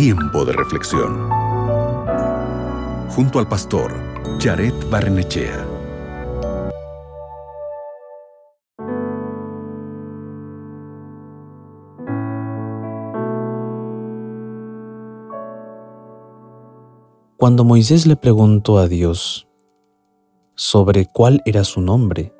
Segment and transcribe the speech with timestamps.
[0.00, 1.28] Tiempo de reflexión.
[3.08, 3.92] Junto al pastor
[4.38, 5.66] Jared Barnechea.
[17.36, 19.48] Cuando Moisés le preguntó a Dios
[20.54, 22.32] sobre cuál era su nombre,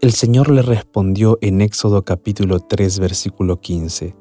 [0.00, 4.14] el Señor le respondió en Éxodo capítulo 3 versículo 15,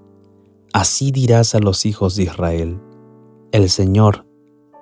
[0.73, 2.81] Así dirás a los hijos de Israel,
[3.52, 4.25] el Señor,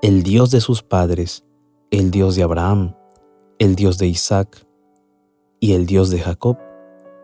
[0.01, 1.43] el Dios de sus padres,
[1.89, 2.95] el Dios de Abraham,
[3.59, 4.65] el Dios de Isaac
[5.59, 6.57] y el Dios de Jacob,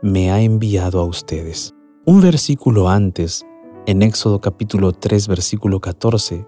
[0.02, 1.74] me ha enviado a ustedes.
[2.06, 3.46] Un versículo antes,
[3.86, 6.46] en Éxodo capítulo 3 versículo 14,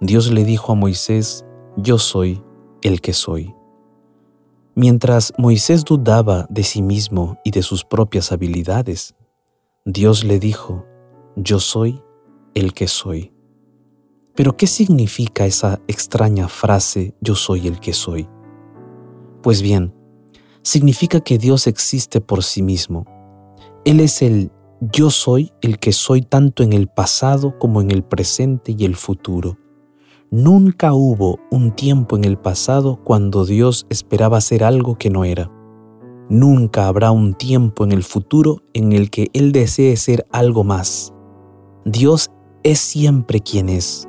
[0.00, 1.44] Dios le dijo a Moisés,
[1.76, 2.42] yo soy
[2.82, 3.54] el que soy.
[4.74, 9.14] Mientras Moisés dudaba de sí mismo y de sus propias habilidades,
[9.84, 10.89] Dios le dijo,
[11.42, 12.02] yo soy
[12.54, 13.32] el que soy.
[14.34, 18.28] Pero ¿qué significa esa extraña frase, yo soy el que soy?
[19.42, 19.94] Pues bien,
[20.62, 23.06] significa que Dios existe por sí mismo.
[23.84, 28.02] Él es el yo soy el que soy tanto en el pasado como en el
[28.02, 29.58] presente y el futuro.
[30.30, 35.50] Nunca hubo un tiempo en el pasado cuando Dios esperaba hacer algo que no era.
[36.28, 41.12] Nunca habrá un tiempo en el futuro en el que Él desee ser algo más.
[41.84, 42.30] Dios
[42.62, 44.06] es siempre quien es.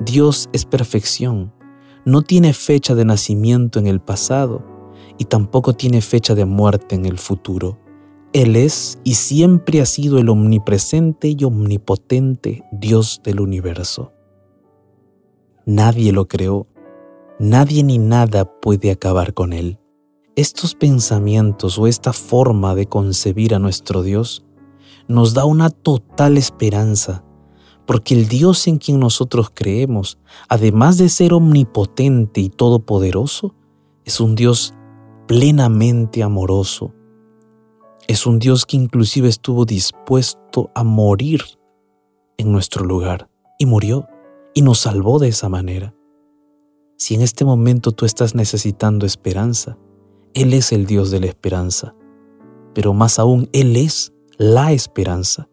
[0.00, 1.52] Dios es perfección.
[2.04, 4.64] No tiene fecha de nacimiento en el pasado
[5.18, 7.78] y tampoco tiene fecha de muerte en el futuro.
[8.32, 14.12] Él es y siempre ha sido el omnipresente y omnipotente Dios del universo.
[15.64, 16.66] Nadie lo creó.
[17.38, 19.78] Nadie ni nada puede acabar con él.
[20.34, 24.44] Estos pensamientos o esta forma de concebir a nuestro Dios
[25.12, 27.24] nos da una total esperanza,
[27.86, 33.54] porque el Dios en quien nosotros creemos, además de ser omnipotente y todopoderoso,
[34.04, 34.74] es un Dios
[35.26, 36.92] plenamente amoroso.
[38.08, 41.42] Es un Dios que inclusive estuvo dispuesto a morir
[42.36, 43.28] en nuestro lugar
[43.58, 44.08] y murió
[44.54, 45.94] y nos salvó de esa manera.
[46.96, 49.78] Si en este momento tú estás necesitando esperanza,
[50.34, 51.94] Él es el Dios de la esperanza,
[52.74, 55.48] pero más aún Él es la esperanza.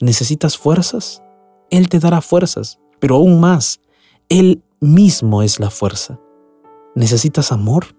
[0.00, 1.22] ¿Necesitas fuerzas?
[1.70, 3.80] Él te dará fuerzas, pero aún más,
[4.28, 6.20] Él mismo es la fuerza.
[6.94, 7.96] ¿Necesitas amor?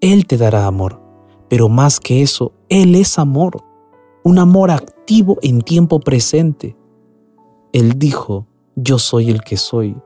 [0.00, 1.00] Él te dará amor,
[1.48, 3.64] pero más que eso, Él es amor,
[4.22, 6.76] un amor activo en tiempo presente.
[7.72, 8.46] Él dijo,
[8.76, 9.96] yo soy el que soy.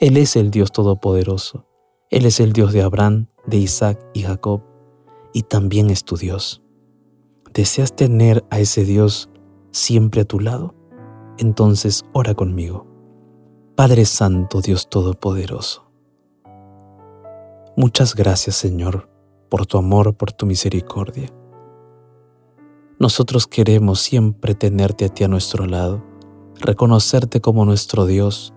[0.00, 1.66] Él es el Dios Todopoderoso.
[2.10, 4.62] Él es el Dios de Abraham, de Isaac y Jacob,
[5.32, 6.61] y también es tu Dios.
[7.54, 9.28] ¿Deseas tener a ese Dios
[9.70, 10.74] siempre a tu lado?
[11.38, 12.86] Entonces ora conmigo.
[13.76, 15.90] Padre Santo, Dios Todopoderoso.
[17.76, 19.08] Muchas gracias, Señor,
[19.48, 21.28] por tu amor, por tu misericordia.
[22.98, 26.02] Nosotros queremos siempre tenerte a ti a nuestro lado
[26.62, 28.54] reconocerte como nuestro Dios,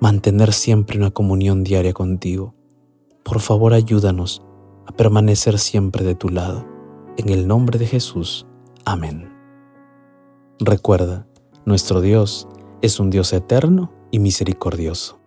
[0.00, 2.54] mantener siempre una comunión diaria contigo.
[3.24, 4.42] Por favor, ayúdanos
[4.86, 6.77] a permanecer siempre de tu lado.
[7.18, 8.46] En el nombre de Jesús.
[8.84, 9.28] Amén.
[10.60, 11.26] Recuerda,
[11.64, 12.46] nuestro Dios
[12.80, 15.18] es un Dios eterno y misericordioso.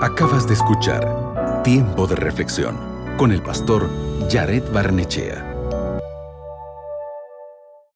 [0.00, 2.74] Acabas de escuchar Tiempo de Reflexión
[3.18, 3.86] con el pastor
[4.30, 5.57] Jared Barnechea.